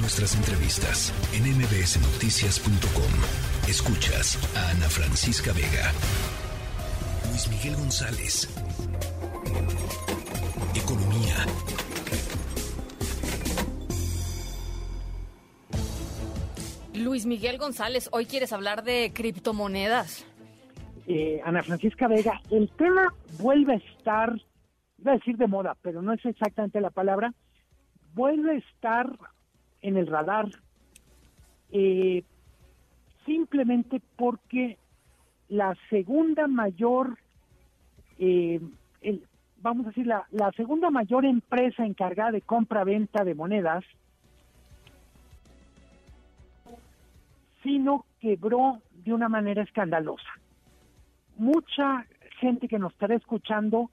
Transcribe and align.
Nuestras 0.00 0.36
entrevistas 0.36 1.12
en 1.34 1.42
mbsnoticias.com. 1.58 3.68
Escuchas 3.68 4.38
a 4.56 4.70
Ana 4.70 4.88
Francisca 4.88 5.52
Vega. 5.52 5.92
Luis 7.28 7.48
Miguel 7.48 7.74
González. 7.74 8.48
Economía. 10.76 11.34
Luis 16.94 17.26
Miguel 17.26 17.58
González, 17.58 18.08
hoy 18.12 18.26
quieres 18.26 18.52
hablar 18.52 18.84
de 18.84 19.10
criptomonedas. 19.12 20.24
Eh, 21.08 21.40
Ana 21.44 21.64
Francisca 21.64 22.06
Vega, 22.06 22.40
el 22.50 22.70
tema 22.70 23.12
vuelve 23.40 23.74
a 23.74 23.76
estar, 23.76 24.40
iba 24.98 25.12
a 25.12 25.16
decir 25.16 25.36
de 25.36 25.48
moda, 25.48 25.76
pero 25.82 26.02
no 26.02 26.12
es 26.12 26.24
exactamente 26.24 26.80
la 26.80 26.90
palabra, 26.90 27.34
vuelve 28.14 28.52
a 28.52 28.58
estar 28.58 29.18
en 29.82 29.96
el 29.96 30.06
radar 30.06 30.48
eh, 31.70 32.24
simplemente 33.26 34.00
porque 34.16 34.78
la 35.48 35.76
segunda 35.90 36.46
mayor, 36.46 37.18
eh, 38.18 38.60
vamos 39.60 39.86
a 39.86 39.88
decir, 39.90 40.06
la, 40.06 40.52
segunda 40.56 40.90
mayor 40.90 41.24
empresa 41.24 41.84
encargada 41.84 42.32
de 42.32 42.40
compra-venta 42.40 43.24
de 43.24 43.34
monedas, 43.34 43.84
sino 47.62 48.06
quebró 48.20 48.80
de 49.04 49.12
una 49.12 49.28
manera 49.28 49.62
escandalosa. 49.62 50.30
Mucha 51.36 52.06
gente 52.40 52.68
que 52.68 52.78
nos 52.78 52.92
estará 52.92 53.14
escuchando, 53.14 53.90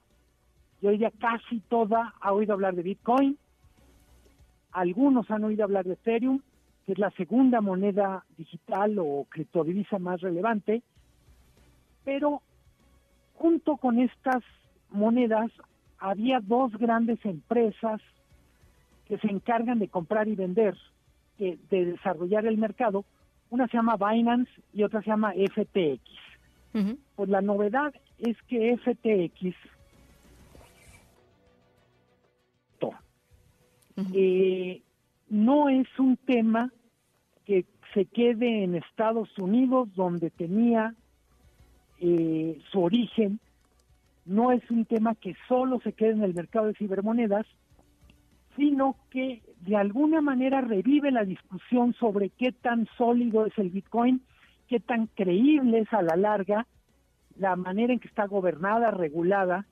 yo 0.82 0.92
diría 0.92 1.12
casi 1.20 1.60
toda, 1.62 2.14
ha 2.22 2.32
oído 2.32 2.54
hablar 2.54 2.76
de 2.76 2.84
Bitcoin, 2.84 3.38
algunos 4.76 5.32
han 5.32 5.46
oído 5.46 5.64
hablar 5.64 5.86
de 5.86 5.94
Ethereum, 5.94 6.42
que 6.86 6.92
es 6.92 7.00
la 7.00 7.10
segunda 7.12 7.62
moneda 7.62 8.26
digital 8.38 9.00
o 9.00 9.26
criptodivisa 9.30 10.00
más 10.00 10.20
relevante, 10.20 10.84
pero 12.04 12.42
junto 13.36 13.78
con 13.78 14.00
estas 14.00 14.44
monedas 14.92 15.50
había 15.98 16.42
dos 16.42 16.74
grandes 16.78 17.24
empresas 17.26 18.02
que 19.08 19.18
se 19.18 19.28
encargan 19.28 19.80
de 19.80 19.88
comprar 19.88 20.28
y 20.28 20.36
vender, 20.36 20.76
de 21.38 21.58
desarrollar 21.70 22.46
el 22.46 22.58
mercado. 22.58 23.06
Una 23.50 23.68
se 23.68 23.78
llama 23.78 23.96
Binance 23.96 24.52
y 24.74 24.84
otra 24.84 25.02
se 25.02 25.10
llama 25.10 25.32
FTX. 25.34 26.02
Pues 27.16 27.30
la 27.30 27.42
novedad 27.42 27.94
es 28.20 28.36
que 28.50 28.76
FTX 28.78 29.56
Eh, 34.14 34.82
no 35.30 35.70
es 35.70 35.88
un 35.98 36.18
tema 36.18 36.72
que 37.46 37.66
se 37.94 38.06
quede 38.06 38.64
en 38.64 38.76
Estados 38.76 39.30
Unidos, 39.38 39.90
donde 39.96 40.30
tenía 40.30 40.94
eh, 42.00 42.60
su 42.72 42.82
origen, 42.82 43.40
no 44.26 44.52
es 44.52 44.70
un 44.70 44.86
tema 44.86 45.16
que 45.16 45.36
solo 45.48 45.80
se 45.82 45.94
quede 45.94 46.12
en 46.12 46.24
el 46.24 46.34
mercado 46.34 46.68
de 46.68 46.74
cibermonedas, 46.74 47.46
sino 48.58 48.96
que 49.12 49.42
de 49.62 49.76
alguna 49.76 50.22
manera 50.22 50.62
revive 50.62 51.12
la 51.12 51.24
discusión 51.24 51.94
sobre 51.94 52.30
qué 52.30 52.52
tan 52.52 52.88
sólido 52.98 53.46
es 53.46 53.58
el 53.58 53.70
Bitcoin, 53.70 54.22
qué 54.68 54.80
tan 54.80 55.08
creíble 55.08 55.80
es 55.80 55.94
a 55.94 56.02
la 56.02 56.16
larga 56.16 56.66
la 57.38 57.56
manera 57.56 57.94
en 57.94 58.00
que 58.00 58.08
está 58.08 58.26
gobernada, 58.28 58.92
regulada, 58.92 59.66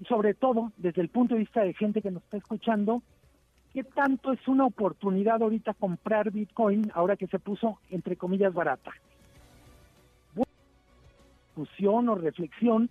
y 0.00 0.04
sobre 0.06 0.34
todo 0.34 0.72
desde 0.76 1.02
el 1.02 1.08
punto 1.08 1.34
de 1.34 1.40
vista 1.40 1.62
de 1.62 1.74
gente 1.74 2.02
que 2.02 2.10
nos 2.10 2.22
está 2.22 2.38
escuchando, 2.38 3.02
¿Qué 3.76 3.84
tanto 3.84 4.32
es 4.32 4.48
una 4.48 4.64
oportunidad 4.64 5.42
ahorita 5.42 5.74
comprar 5.74 6.30
Bitcoin 6.30 6.90
ahora 6.94 7.14
que 7.14 7.26
se 7.26 7.38
puso, 7.38 7.78
entre 7.90 8.16
comillas, 8.16 8.54
barata? 8.54 8.90
discusión 11.54 12.08
o 12.08 12.14
reflexión 12.14 12.88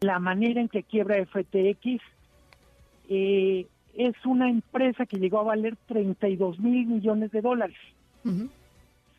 la 0.00 0.18
manera 0.18 0.62
en 0.62 0.68
que 0.68 0.82
quiebra 0.82 1.22
FTX 1.26 2.00
eh, 3.10 3.66
es 3.94 4.14
una 4.24 4.48
empresa 4.48 5.04
que 5.04 5.18
llegó 5.18 5.40
a 5.40 5.44
valer 5.44 5.76
32 5.86 6.58
mil 6.58 6.86
millones 6.86 7.30
de 7.32 7.42
dólares. 7.42 7.76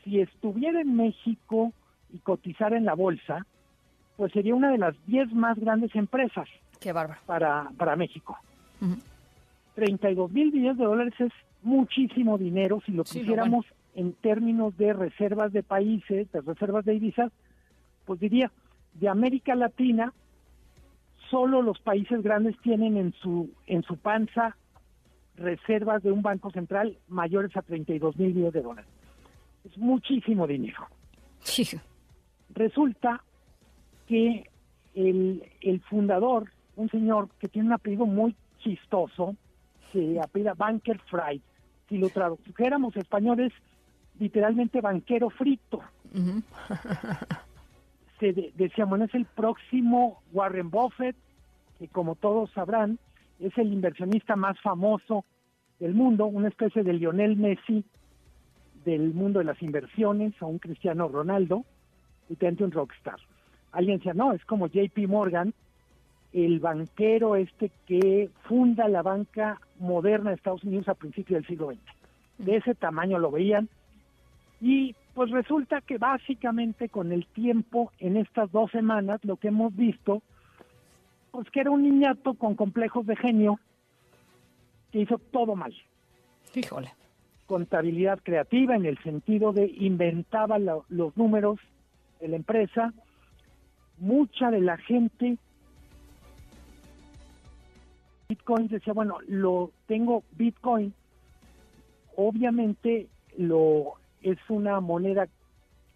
Si 0.03 0.19
estuviera 0.21 0.81
en 0.81 0.95
México 0.95 1.71
y 2.11 2.17
cotizara 2.17 2.75
en 2.75 2.85
la 2.85 2.95
bolsa, 2.95 3.45
pues 4.15 4.33
sería 4.33 4.55
una 4.55 4.71
de 4.71 4.79
las 4.79 4.95
10 5.05 5.33
más 5.33 5.59
grandes 5.59 5.93
empresas 5.93 6.47
Qué 6.79 6.91
para, 7.27 7.69
para 7.77 7.95
México. 7.95 8.39
32 9.75 10.31
mil 10.31 10.51
millones 10.51 10.77
de 10.77 10.83
dólares 10.85 11.13
es 11.19 11.31
muchísimo 11.61 12.37
dinero 12.37 12.81
si 12.85 12.91
lo 12.91 13.03
pusiéramos 13.03 13.65
en 13.95 14.13
términos 14.13 14.77
de 14.77 14.93
reservas 14.93 15.51
de 15.53 15.63
países, 15.63 16.31
de 16.31 16.41
reservas 16.41 16.85
de 16.85 16.93
divisas, 16.93 17.31
pues 18.05 18.19
diría, 18.19 18.51
de 18.93 19.09
América 19.09 19.55
Latina, 19.55 20.13
solo 21.29 21.61
los 21.61 21.79
países 21.79 22.21
grandes 22.21 22.55
tienen 22.61 22.97
en 22.97 23.13
su, 23.13 23.49
en 23.65 23.83
su 23.83 23.97
panza 23.97 24.55
reservas 25.35 26.03
de 26.03 26.11
un 26.11 26.21
banco 26.21 26.51
central 26.51 26.97
mayores 27.07 27.55
a 27.57 27.61
32 27.61 28.17
mil 28.17 28.33
millones 28.33 28.53
de 28.53 28.61
dólares. 28.61 28.89
Es 29.65 29.77
muchísimo 29.77 30.47
dinero. 30.47 30.87
Resulta 32.53 33.23
que 34.07 34.49
el, 34.95 35.43
el 35.61 35.81
fundador, 35.81 36.51
un 36.75 36.89
señor 36.89 37.29
que 37.39 37.47
tiene 37.47 37.67
un 37.67 37.73
apellido 37.73 38.05
muy 38.05 38.35
chistoso, 38.57 39.35
se 39.91 40.19
apela 40.19 40.53
Banker 40.53 40.99
Fried. 41.09 41.41
Si 41.89 41.97
lo 41.97 42.09
tradujéramos 42.09 42.95
españoles, 42.97 43.53
literalmente 44.19 44.81
banquero 44.81 45.29
frito. 45.29 45.81
se 48.19 48.51
decía, 48.55 48.85
bueno, 48.85 49.05
es 49.05 49.13
el 49.13 49.25
próximo 49.25 50.21
Warren 50.33 50.69
Buffett, 50.69 51.15
que 51.79 51.87
como 51.87 52.15
todos 52.15 52.51
sabrán, 52.51 52.99
es 53.39 53.57
el 53.57 53.71
inversionista 53.71 54.35
más 54.35 54.59
famoso 54.61 55.23
del 55.79 55.93
mundo, 55.93 56.25
una 56.25 56.47
especie 56.47 56.83
de 56.83 56.93
Lionel 56.93 57.37
Messi 57.37 57.85
del 58.83 59.13
mundo 59.13 59.39
de 59.39 59.45
las 59.45 59.61
inversiones, 59.61 60.33
o 60.41 60.47
un 60.47 60.59
Cristiano 60.59 61.07
Ronaldo, 61.07 61.65
y 62.29 62.63
un 62.63 62.71
rockstar. 62.71 63.19
Alguien 63.71 63.97
decía, 63.97 64.13
no, 64.13 64.33
es 64.33 64.43
como 64.45 64.67
JP 64.67 64.97
Morgan, 65.07 65.53
el 66.45 66.59
banquero 66.59 67.35
este 67.35 67.71
que 67.87 68.29
funda 68.43 68.87
la 68.87 69.01
banca 69.01 69.59
moderna 69.79 70.29
de 70.29 70.35
Estados 70.35 70.63
Unidos 70.63 70.87
a 70.87 70.93
principios 70.93 71.39
del 71.39 71.47
siglo 71.47 71.71
XX. 71.71 71.79
De 72.37 72.57
ese 72.57 72.75
tamaño 72.75 73.17
lo 73.17 73.31
veían. 73.31 73.67
Y 74.61 74.95
pues 75.15 75.31
resulta 75.31 75.81
que 75.81 75.97
básicamente 75.97 76.89
con 76.89 77.11
el 77.11 77.25
tiempo, 77.25 77.91
en 77.97 78.17
estas 78.17 78.51
dos 78.51 78.69
semanas, 78.69 79.19
lo 79.23 79.37
que 79.37 79.47
hemos 79.47 79.75
visto, 79.75 80.21
pues 81.31 81.49
que 81.49 81.61
era 81.61 81.71
un 81.71 81.81
niñato 81.81 82.35
con 82.35 82.53
complejos 82.53 83.07
de 83.07 83.15
genio 83.15 83.59
que 84.91 84.99
hizo 84.99 85.17
todo 85.17 85.55
mal. 85.55 85.73
Híjole. 86.53 86.93
Contabilidad 87.47 88.19
creativa 88.21 88.75
en 88.75 88.85
el 88.85 88.99
sentido 88.99 89.53
de 89.53 89.65
inventaba 89.65 90.59
los 90.59 91.17
números 91.17 91.59
de 92.19 92.27
la 92.27 92.35
empresa. 92.35 92.93
Mucha 93.97 94.51
de 94.51 94.61
la 94.61 94.77
gente 94.77 95.39
Bitcoin 98.29 98.67
decía, 98.67 98.91
bueno, 98.91 99.19
lo 99.27 99.71
tengo 99.87 100.23
Bitcoin, 100.33 100.93
obviamente 102.17 103.07
lo 103.37 103.93
es 104.21 104.37
una 104.49 104.81
moneda, 104.81 105.27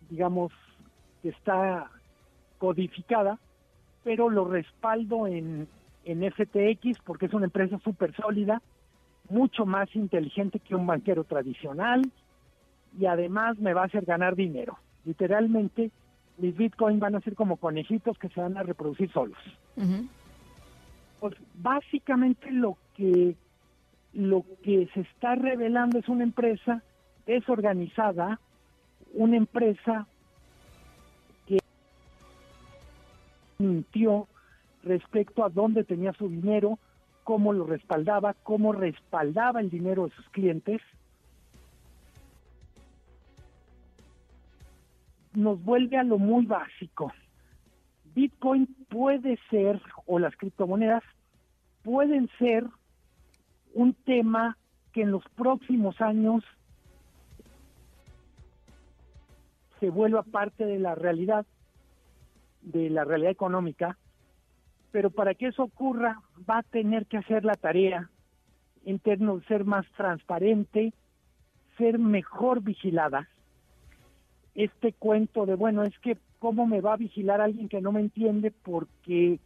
digamos, 0.09 0.53
que 1.21 1.29
está 1.29 1.91
codificada, 2.57 3.37
pero 4.05 4.29
lo 4.29 4.45
respaldo 4.45 5.27
en, 5.27 5.67
en 6.05 6.31
FTX 6.31 6.99
porque 7.03 7.25
es 7.25 7.33
una 7.33 7.45
empresa 7.45 7.77
súper 7.83 8.15
sólida, 8.15 8.61
mucho 9.29 9.65
más 9.65 9.93
inteligente 9.93 10.59
que 10.59 10.75
un 10.75 10.87
banquero 10.87 11.25
tradicional 11.25 12.01
y 12.97 13.07
además 13.07 13.57
me 13.59 13.73
va 13.73 13.81
a 13.81 13.85
hacer 13.85 14.05
ganar 14.05 14.35
dinero. 14.35 14.77
Literalmente, 15.03 15.91
mis 16.37 16.55
Bitcoin 16.55 16.99
van 16.99 17.15
a 17.15 17.21
ser 17.21 17.35
como 17.35 17.57
conejitos 17.57 18.17
que 18.17 18.29
se 18.29 18.39
van 18.39 18.55
a 18.57 18.63
reproducir 18.63 19.11
solos. 19.11 19.37
Pues 21.21 21.35
básicamente 21.53 22.51
lo 22.51 22.77
que 22.95 23.35
lo 24.13 24.43
que 24.63 24.89
se 24.91 25.01
está 25.01 25.35
revelando 25.35 25.99
es 25.99 26.09
una 26.09 26.23
empresa 26.23 26.81
desorganizada, 27.27 28.39
una 29.13 29.37
empresa 29.37 30.07
que 31.45 31.59
mintió 33.59 34.27
respecto 34.83 35.45
a 35.45 35.49
dónde 35.49 35.83
tenía 35.83 36.11
su 36.13 36.27
dinero, 36.27 36.79
cómo 37.23 37.53
lo 37.53 37.67
respaldaba, 37.67 38.33
cómo 38.41 38.73
respaldaba 38.73 39.61
el 39.61 39.69
dinero 39.69 40.07
de 40.07 40.15
sus 40.15 40.27
clientes. 40.29 40.81
Nos 45.35 45.63
vuelve 45.63 45.97
a 45.97 46.03
lo 46.03 46.17
muy 46.17 46.47
básico. 46.47 47.13
Bitcoin 48.13 48.67
puede 48.89 49.39
ser, 49.49 49.81
o 50.05 50.19
las 50.19 50.35
criptomonedas 50.35 51.03
pueden 51.83 52.29
ser 52.37 52.65
un 53.73 53.93
tema 53.93 54.57
que 54.91 55.03
en 55.03 55.11
los 55.11 55.23
próximos 55.35 55.99
años 56.01 56.43
se 59.79 59.89
vuelva 59.89 60.23
parte 60.23 60.65
de 60.65 60.79
la 60.79 60.95
realidad, 60.95 61.45
de 62.61 62.89
la 62.89 63.03
realidad 63.03 63.31
económica, 63.31 63.97
pero 64.91 65.09
para 65.09 65.33
que 65.33 65.47
eso 65.47 65.63
ocurra 65.63 66.21
va 66.49 66.59
a 66.59 66.63
tener 66.63 67.05
que 67.07 67.17
hacer 67.17 67.45
la 67.45 67.55
tarea 67.55 68.09
en 68.85 68.99
términos 68.99 69.41
de 69.41 69.47
ser 69.47 69.65
más 69.65 69.85
transparente, 69.95 70.93
ser 71.77 71.97
mejor 71.97 72.61
vigilada. 72.61 73.27
Este 74.55 74.93
cuento 74.93 75.45
de, 75.45 75.55
bueno, 75.55 75.83
es 75.83 75.97
que 75.99 76.17
cómo 76.39 76.65
me 76.65 76.81
va 76.81 76.93
a 76.93 76.97
vigilar 76.97 77.39
alguien 77.39 77.69
que 77.69 77.81
no 77.81 77.91
me 77.91 78.01
entiende 78.01 78.51
porque 78.51 79.39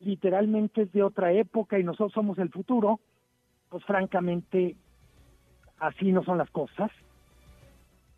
literalmente 0.00 0.82
es 0.82 0.92
de 0.92 1.02
otra 1.02 1.32
época 1.32 1.78
y 1.78 1.84
nosotros 1.84 2.12
somos 2.12 2.38
el 2.38 2.50
futuro, 2.50 3.00
pues 3.68 3.84
francamente 3.84 4.76
así 5.78 6.12
no 6.12 6.22
son 6.22 6.38
las 6.38 6.50
cosas. 6.50 6.90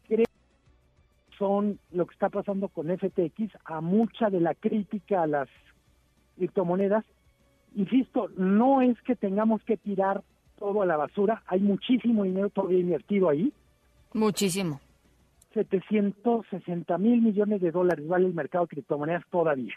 Creo 0.07 0.25
que 0.25 1.37
son 1.39 1.79
lo 1.93 2.07
que 2.07 2.15
está 2.15 2.29
pasando 2.29 2.69
con 2.69 2.87
FTX, 2.87 3.57
a 3.65 3.81
mucha 3.81 4.29
de 4.31 4.41
la 4.41 4.55
crítica 4.55 5.23
a 5.23 5.27
las 5.27 5.49
criptomonedas. 6.37 7.05
Insisto, 7.77 8.29
no 8.37 8.83
es 8.83 9.01
que 9.03 9.17
tengamos 9.17 9.63
que 9.65 9.77
tirar 9.77 10.23
todo 10.59 10.83
a 10.83 10.87
la 10.87 10.97
basura, 10.97 11.43
hay 11.47 11.61
muchísimo 11.61 12.25
dinero 12.25 12.49
todavía 12.51 12.79
invertido 12.79 13.29
ahí. 13.29 13.53
Muchísimo. 14.13 14.81
760 15.55 16.99
mil 16.99 17.23
millones 17.23 17.61
de 17.61 17.71
dólares 17.71 18.07
vale 18.07 18.27
el 18.27 18.35
mercado 18.35 18.65
de 18.65 18.71
criptomonedas 18.71 19.25
todavía. 19.31 19.75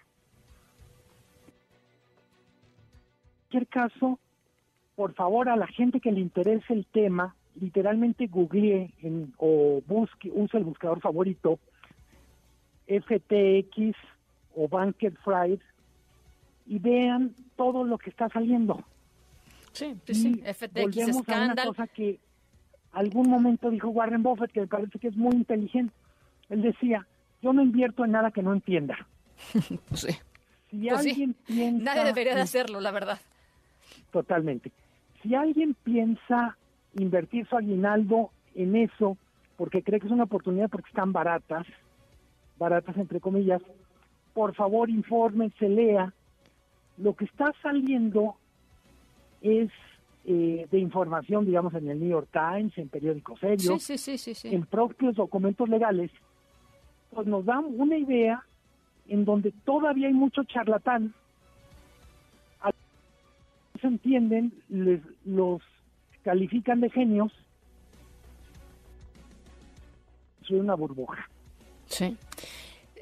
En 3.49 3.61
cualquier 3.61 3.67
caso, 3.67 4.19
por 4.95 5.13
favor, 5.13 5.47
a 5.47 5.55
la 5.55 5.67
gente 5.67 6.01
que 6.01 6.11
le 6.11 6.19
interese 6.19 6.73
el 6.73 6.85
tema, 6.87 7.35
literalmente 7.55 8.27
googlee 8.27 8.93
en, 9.01 9.33
o 9.37 9.81
busque, 9.87 10.29
use 10.33 10.57
el 10.57 10.65
buscador 10.65 10.99
favorito 10.99 11.59
FTX 12.87 13.95
o 14.55 14.67
Banker 14.67 15.13
Fried 15.23 15.59
y 16.65 16.79
vean 16.79 17.35
todo 17.55 17.83
lo 17.83 17.97
que 17.97 18.09
está 18.09 18.27
saliendo. 18.29 18.83
Sí, 19.71 19.95
sí, 20.07 20.41
FTX 20.43 20.97
escándalo. 20.97 21.69
cosa 21.69 21.87
que 21.87 22.19
algún 22.97 23.29
momento 23.29 23.69
dijo 23.69 23.89
Warren 23.89 24.23
Buffett, 24.23 24.51
que 24.51 24.61
me 24.61 24.67
parece 24.67 24.97
que 24.99 25.07
es 25.09 25.15
muy 25.15 25.35
inteligente. 25.35 25.93
Él 26.49 26.61
decía, 26.61 27.05
yo 27.41 27.53
no 27.53 27.61
invierto 27.61 28.03
en 28.05 28.11
nada 28.11 28.31
que 28.31 28.41
no 28.41 28.53
entienda. 28.53 28.97
pues 29.89 30.01
sí. 30.01 30.11
Si 30.71 30.87
Pues 30.89 31.01
sí. 31.03 31.09
alguien 31.09 31.35
piensa... 31.45 31.83
Nadie 31.83 32.03
debería 32.05 32.35
de 32.35 32.41
hacerlo, 32.41 32.81
la 32.81 32.91
verdad. 32.91 33.19
Totalmente. 34.11 34.71
Si 35.21 35.35
alguien 35.35 35.75
piensa 35.83 36.57
invertir 36.95 37.47
su 37.47 37.55
aguinaldo 37.55 38.31
en 38.55 38.75
eso, 38.75 39.17
porque 39.55 39.83
cree 39.83 39.99
que 39.99 40.07
es 40.07 40.11
una 40.11 40.23
oportunidad 40.23 40.69
porque 40.69 40.89
están 40.89 41.13
baratas, 41.13 41.65
baratas 42.57 42.97
entre 42.97 43.19
comillas, 43.19 43.61
por 44.33 44.55
favor 44.55 44.89
infórmense, 44.89 45.69
lea. 45.69 46.13
Lo 46.97 47.15
que 47.15 47.25
está 47.25 47.53
saliendo 47.61 48.35
es 49.41 49.69
eh, 50.29 50.67
de 50.69 50.77
información, 50.79 51.45
digamos, 51.45 51.73
en 51.73 51.87
el 51.89 51.99
New 51.99 52.09
York 52.09 52.27
Times, 52.33 52.77
en 52.77 52.89
periódicos 52.89 53.39
serios, 53.39 53.81
Sí, 53.81 53.97
sí, 53.97 53.97
sí, 53.97 54.17
sí, 54.17 54.35
sí. 54.35 54.53
en 54.53 54.65
propios 54.65 55.15
documentos 55.15 55.69
legales, 55.69 56.11
pues 57.11 57.25
nos 57.27 57.45
dan 57.45 57.63
una 57.65 57.97
idea 57.97 58.43
en 59.07 59.23
donde 59.23 59.53
todavía 59.63 60.07
hay 60.07 60.13
mucho 60.13 60.43
charlatán. 60.43 61.13
A- 62.59 62.71
No 62.71 63.79
se 63.81 63.87
entienden, 63.87 64.51
les, 64.67 64.99
los 65.25 65.61
califican 66.23 66.81
de 66.81 66.89
genios. 66.89 67.31
Soy 70.45 70.59
una 70.59 70.75
burbuja. 70.75 71.29
Sí. 71.85 72.17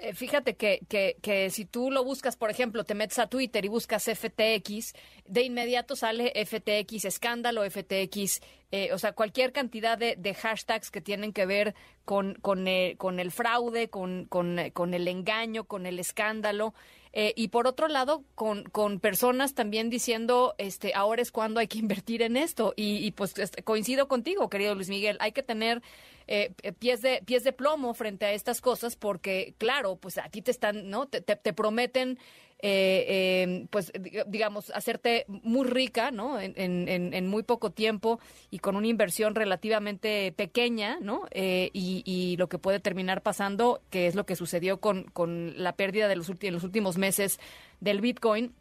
Eh, 0.06 0.14
Fíjate 0.14 0.56
que, 0.56 0.82
que, 0.88 1.18
que 1.22 1.50
si 1.50 1.66
tú 1.66 1.90
lo 1.90 2.04
buscas, 2.04 2.36
por 2.36 2.52
ejemplo, 2.52 2.84
te 2.84 2.94
metes 2.94 3.18
a 3.18 3.28
Twitter 3.28 3.66
y 3.66 3.70
buscas 3.70 4.04
FTX, 4.04 4.94
de 5.26 5.42
inmediato 5.42 5.96
sale 5.96 6.32
FTX 6.46 7.06
escándalo, 7.06 7.64
FTX, 7.68 8.42
eh, 8.72 8.92
o 8.94 8.98
sea, 8.98 9.14
cualquier 9.14 9.52
cantidad 9.52 9.98
de, 9.98 10.16
de 10.18 10.34
hashtags 10.34 10.92
que 10.92 11.02
tienen 11.02 11.34
que 11.34 11.46
ver 11.46 11.76
con, 12.04 12.36
con, 12.36 12.68
eh, 12.68 12.96
con 12.98 13.20
el 13.20 13.32
fraude, 13.32 13.90
con, 13.90 14.26
con, 14.26 14.60
eh, 14.60 14.72
con 14.72 14.94
el 14.94 15.08
engaño, 15.08 15.66
con 15.66 15.86
el 15.86 16.00
escándalo. 16.00 16.74
Eh, 17.18 17.32
y 17.38 17.48
por 17.48 17.66
otro 17.66 17.88
lado, 17.88 18.26
con, 18.36 18.64
con 18.66 19.00
personas 19.00 19.54
también 19.54 19.90
diciendo, 19.90 20.54
este, 20.58 20.92
ahora 20.94 21.22
es 21.22 21.32
cuando 21.32 21.62
hay 21.62 21.68
que 21.68 21.78
invertir 21.86 22.22
en 22.22 22.36
esto. 22.36 22.74
Y, 22.76 22.98
y, 22.98 23.12
pues 23.12 23.34
coincido 23.64 24.08
contigo, 24.10 24.50
querido 24.50 24.76
Luis 24.76 24.90
Miguel, 24.90 25.18
hay 25.22 25.32
que 25.32 25.42
tener 25.44 25.82
eh, 26.28 26.52
eh, 26.64 26.74
pies 26.74 27.02
de 27.02 27.22
pies 27.26 27.44
de 27.46 27.54
plomo 27.54 27.94
frente 27.94 28.26
a 28.26 28.34
estas 28.34 28.60
cosas, 28.60 28.96
porque 28.98 29.54
claro, 29.58 29.96
pues 29.96 30.18
aquí 30.18 30.42
te 30.42 30.52
están, 30.52 30.90
¿no? 30.90 31.08
Te- 31.08 31.22
te 31.22 31.54
prometen. 31.54 32.20
Eh, 32.68 33.06
eh, 33.08 33.68
pues 33.70 33.94
dig- 33.94 34.26
digamos 34.26 34.72
hacerte 34.72 35.26
muy 35.28 35.68
rica 35.68 36.10
no 36.10 36.40
en, 36.40 36.54
en- 36.58 37.14
en- 37.14 37.28
muy 37.28 37.44
poco 37.44 37.70
tiempo 37.70 38.20
y 38.50 38.58
con 38.58 38.76
una 38.76 38.88
inversión 38.88 39.36
relativamente 39.36 40.32
pequeña 40.36 40.98
no 41.00 41.28
Eh, 41.32 41.70
y, 41.74 42.02
y 42.06 42.38
lo 42.38 42.48
que 42.50 42.58
puede 42.58 42.80
terminar 42.80 43.22
pasando 43.22 43.82
que 43.92 44.08
es 44.08 44.16
lo 44.16 44.26
que 44.26 44.36
sucedió 44.36 44.80
con, 44.80 45.04
con 45.14 45.54
la 45.62 45.74
pérdida 45.74 46.08
de 46.08 46.16
los, 46.16 46.28
en 46.42 46.54
los 46.54 46.64
últimos 46.64 46.98
meses 46.98 47.40
del 47.82 48.02
Bitcoin 48.02 48.52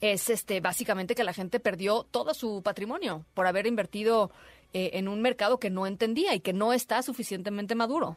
es 0.00 0.30
este 0.30 0.60
básicamente 0.60 1.14
que 1.14 1.22
la 1.22 1.32
gente 1.32 1.60
perdió 1.60 2.02
todo 2.10 2.34
su 2.34 2.60
patrimonio 2.62 3.24
por 3.34 3.46
haber 3.46 3.66
invertido 3.68 4.30
eh, 4.72 4.90
en 4.94 5.06
un 5.06 5.22
mercado 5.22 5.58
que 5.60 5.70
no 5.70 5.86
entendía 5.86 6.34
y 6.34 6.40
que 6.40 6.52
no 6.52 6.72
está 6.72 7.02
suficientemente 7.02 7.76
maduro. 7.76 8.16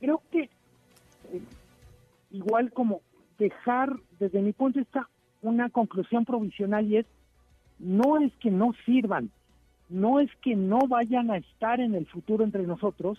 Creo 0.00 0.20
que 0.30 0.40
eh, 0.42 1.40
igual 2.32 2.70
como 2.72 3.00
dejar, 3.38 3.96
desde 4.18 4.40
mi 4.40 4.52
punto 4.52 4.78
de 4.78 4.84
vista, 4.84 5.08
una 5.42 5.68
conclusión 5.70 6.24
provisional 6.24 6.86
y 6.86 6.98
es, 6.98 7.06
no 7.78 8.18
es 8.18 8.32
que 8.36 8.50
no 8.50 8.72
sirvan, 8.84 9.30
no 9.88 10.20
es 10.20 10.30
que 10.40 10.56
no 10.56 10.80
vayan 10.88 11.30
a 11.30 11.36
estar 11.36 11.80
en 11.80 11.94
el 11.94 12.06
futuro 12.06 12.44
entre 12.44 12.62
nosotros, 12.62 13.18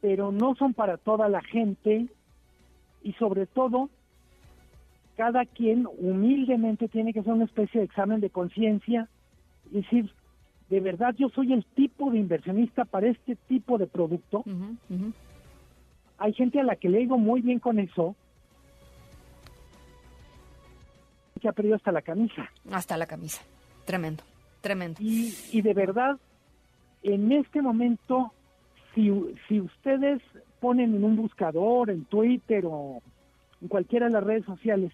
pero 0.00 0.32
no 0.32 0.54
son 0.54 0.74
para 0.74 0.96
toda 0.96 1.28
la 1.28 1.42
gente 1.42 2.06
y 3.02 3.12
sobre 3.14 3.46
todo 3.46 3.90
cada 5.16 5.44
quien 5.44 5.86
humildemente 5.98 6.88
tiene 6.88 7.12
que 7.12 7.20
hacer 7.20 7.32
una 7.32 7.46
especie 7.46 7.80
de 7.80 7.86
examen 7.86 8.20
de 8.20 8.30
conciencia 8.30 9.08
y 9.72 9.82
decir, 9.82 10.10
de 10.70 10.80
verdad 10.80 11.14
yo 11.18 11.28
soy 11.30 11.52
el 11.52 11.64
tipo 11.64 12.10
de 12.10 12.18
inversionista 12.18 12.84
para 12.84 13.08
este 13.08 13.34
tipo 13.48 13.78
de 13.78 13.88
producto. 13.88 14.44
Hay 16.18 16.32
gente 16.34 16.60
a 16.60 16.62
la 16.64 16.76
que 16.76 16.88
le 16.88 16.98
digo 16.98 17.18
muy 17.18 17.40
bien 17.40 17.58
con 17.58 17.80
eso, 17.80 18.14
que 21.38 21.48
ha 21.48 21.52
perdido 21.52 21.76
hasta 21.76 21.92
la 21.92 22.02
camisa. 22.02 22.50
Hasta 22.70 22.96
la 22.96 23.06
camisa. 23.06 23.42
Tremendo, 23.84 24.22
tremendo. 24.60 25.00
Y, 25.00 25.34
y 25.52 25.62
de 25.62 25.74
verdad, 25.74 26.18
en 27.02 27.32
este 27.32 27.62
momento, 27.62 28.32
si, 28.94 29.12
si 29.48 29.60
ustedes 29.60 30.20
ponen 30.60 30.94
en 30.94 31.04
un 31.04 31.16
buscador, 31.16 31.90
en 31.90 32.04
Twitter 32.04 32.64
o 32.66 33.00
en 33.60 33.68
cualquiera 33.68 34.06
de 34.06 34.12
las 34.12 34.24
redes 34.24 34.44
sociales, 34.44 34.92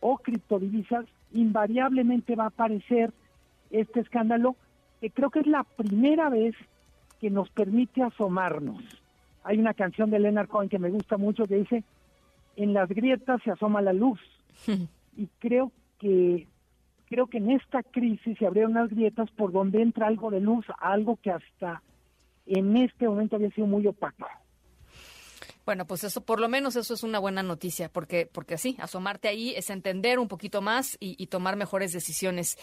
o 0.00 0.18
criptodivisas, 0.18 1.06
invariablemente 1.32 2.36
va 2.36 2.44
a 2.44 2.48
aparecer 2.48 3.12
este 3.70 4.00
escándalo, 4.00 4.56
que 5.00 5.10
creo 5.10 5.30
que 5.30 5.40
es 5.40 5.46
la 5.46 5.64
primera 5.64 6.28
vez 6.28 6.54
que 7.20 7.30
nos 7.30 7.50
permite 7.50 8.02
asomarnos. 8.02 8.82
Hay 9.42 9.58
una 9.58 9.74
canción 9.74 10.10
de 10.10 10.18
Leonard 10.18 10.48
Cohen 10.48 10.68
que 10.68 10.78
me 10.78 10.90
gusta 10.90 11.16
mucho 11.16 11.46
que 11.46 11.56
dice, 11.56 11.84
en 12.56 12.72
las 12.72 12.88
grietas 12.88 13.40
se 13.44 13.50
asoma 13.50 13.82
la 13.82 13.92
luz. 13.92 14.20
y 15.16 15.28
creo 15.38 15.72
que 15.98 16.46
creo 17.08 17.28
que 17.28 17.38
en 17.38 17.52
esta 17.52 17.82
crisis 17.82 18.36
se 18.38 18.46
abrieron 18.46 18.72
unas 18.72 18.90
grietas 18.90 19.30
por 19.30 19.52
donde 19.52 19.80
entra 19.80 20.08
algo 20.08 20.30
de 20.30 20.40
luz, 20.40 20.66
algo 20.80 21.18
que 21.22 21.30
hasta 21.30 21.82
en 22.46 22.76
este 22.76 23.08
momento 23.08 23.36
había 23.36 23.50
sido 23.50 23.66
muy 23.66 23.86
opaco. 23.86 24.26
Bueno, 25.64 25.84
pues 25.84 26.04
eso, 26.04 26.20
por 26.20 26.38
lo 26.40 26.48
menos 26.48 26.76
eso 26.76 26.94
es 26.94 27.02
una 27.02 27.18
buena 27.18 27.42
noticia, 27.42 27.88
porque, 27.88 28.28
porque 28.32 28.56
sí, 28.56 28.76
asomarte 28.78 29.26
ahí 29.28 29.52
es 29.56 29.68
entender 29.70 30.20
un 30.20 30.28
poquito 30.28 30.62
más 30.62 30.96
y, 31.00 31.16
y 31.18 31.26
tomar 31.26 31.56
mejores 31.56 31.92
decisiones. 31.92 32.56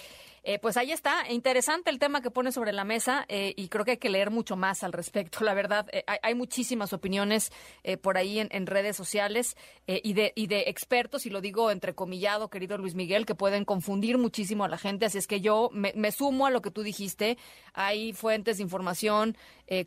Eh, 0.46 0.60
pues 0.60 0.76
ahí 0.76 0.92
está, 0.92 1.32
interesante 1.32 1.90
el 1.90 2.00
tema 2.00 2.22
que 2.22 2.30
pone 2.30 2.52
sobre 2.52 2.74
la 2.74 2.84
mesa 2.84 3.24
eh, 3.30 3.54
y 3.56 3.70
creo 3.70 3.86
que 3.86 3.92
hay 3.92 3.98
que 3.98 4.10
leer 4.10 4.30
mucho 4.30 4.58
más 4.58 4.84
al 4.84 4.92
respecto. 4.92 5.42
La 5.46 5.54
verdad, 5.54 5.88
eh, 5.94 6.04
hay, 6.06 6.18
hay 6.22 6.36
muchísimas 6.36 6.92
opiniones 6.92 7.50
eh, 7.84 7.96
por 7.96 8.18
ahí 8.18 8.40
en, 8.40 8.68
redes 8.68 8.98
sociales 8.98 9.56
eh, 9.88 10.02
y, 10.04 10.14
de, 10.14 10.34
y 10.36 10.48
de 10.48 10.66
expertos, 10.68 11.26
y 11.26 11.30
lo 11.30 11.40
digo 11.40 11.72
entrecomillado, 11.72 12.50
querido 12.50 12.78
Luis 12.78 12.94
Miguel, 12.94 13.26
que 13.26 13.36
pueden 13.36 13.64
confundir 13.64 14.18
muchísimo 14.18 14.66
a 14.66 14.68
la 14.68 14.78
gente. 14.78 15.06
Así 15.06 15.18
es 15.18 15.28
que 15.28 15.40
yo 15.40 15.70
me, 15.72 16.12
sumo 16.12 16.46
a 16.46 16.52
lo 16.52 16.62
que 16.62 16.72
tú 16.72 16.84
dijiste. 16.84 17.38
Hay 17.74 18.12
fuentes 18.12 18.58
de 18.58 18.64
información 18.64 19.38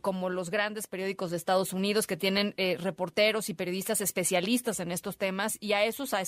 como 0.00 0.30
los 0.30 0.50
grandes 0.50 0.86
periódicos 0.86 1.30
de 1.30 1.36
Estados 1.36 1.72
Unidos 1.72 2.06
que 2.06 2.16
tienen 2.16 2.54
reporteros 2.80 3.48
y 3.50 3.54
periodistas 3.54 4.00
especialistas 4.00 4.80
en 4.80 4.90
estos 4.90 5.16
temas 5.18 5.58
y 5.60 5.74
a 5.74 5.84
esos 5.84 6.14
a, 6.14 6.22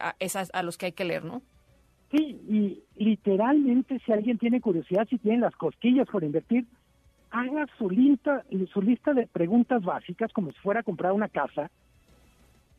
a- 0.00 0.16
a 0.52 0.62
los 0.62 0.78
que 0.78 0.86
hay 0.86 0.92
que 0.92 1.04
leer, 1.04 1.24
¿no? 1.24 1.42
Sí, 2.14 2.40
y 2.48 2.84
literalmente 3.04 4.00
si 4.06 4.12
alguien 4.12 4.38
tiene 4.38 4.60
curiosidad, 4.60 5.06
si 5.08 5.18
tiene 5.18 5.38
las 5.38 5.56
cosquillas 5.56 6.06
por 6.06 6.22
invertir, 6.22 6.64
haga 7.30 7.66
su 7.76 7.90
lista, 7.90 8.44
su 8.72 8.82
lista 8.82 9.12
de 9.12 9.26
preguntas 9.26 9.82
básicas 9.82 10.32
como 10.32 10.52
si 10.52 10.58
fuera 10.60 10.80
a 10.80 10.84
comprar 10.84 11.10
una 11.10 11.28
casa 11.28 11.72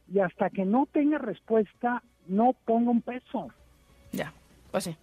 y 0.09 0.19
hasta 0.19 0.49
que 0.49 0.63
no 0.63 0.87
tenga 0.89 1.17
respuesta, 1.17 2.01
no 2.27 2.53
ponga 2.63 2.91
un 2.91 3.01
peso. 3.01 3.49
Ya, 4.13 4.31
pues 4.71 4.85
sí. 4.85 4.95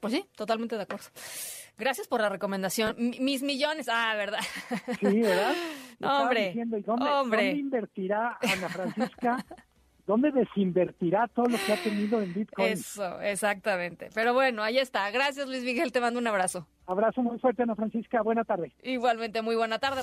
Pues 0.00 0.12
sí, 0.12 0.24
totalmente 0.36 0.76
de 0.76 0.82
acuerdo. 0.82 1.06
Gracias 1.78 2.06
por 2.06 2.20
la 2.20 2.28
recomendación. 2.28 2.94
mis 2.98 3.42
millones, 3.42 3.88
ah, 3.90 4.14
¿verdad? 4.16 4.40
Sí, 5.00 5.20
¿verdad? 5.22 5.54
No, 6.00 6.22
hombre, 6.22 6.54
dónde, 6.54 7.10
hombre. 7.10 7.50
invertirá 7.56 8.38
Ana 8.40 8.68
Francisca? 8.68 9.44
¿Dónde 10.08 10.30
desinvertirá 10.32 11.28
todo 11.34 11.44
lo 11.50 11.58
que 11.66 11.70
ha 11.70 11.82
tenido 11.82 12.22
en 12.22 12.32
Bitcoin? 12.32 12.72
Eso, 12.72 13.20
exactamente. 13.20 14.08
Pero 14.14 14.32
bueno, 14.32 14.62
ahí 14.62 14.78
está. 14.78 15.10
Gracias, 15.10 15.46
Luis 15.46 15.62
Miguel. 15.62 15.92
Te 15.92 16.00
mando 16.00 16.18
un 16.18 16.26
abrazo. 16.26 16.66
Abrazo 16.86 17.20
muy 17.22 17.38
fuerte, 17.38 17.62
Ana 17.62 17.76
Francisca. 17.76 18.22
Buena 18.22 18.42
tarde. 18.42 18.72
Igualmente, 18.82 19.42
muy 19.42 19.54
buena 19.54 19.78
tarde. 19.78 20.00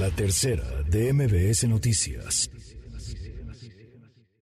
La 0.00 0.10
tercera 0.10 0.64
de 0.90 1.12
MBS 1.12 1.68
Noticias. 1.68 2.50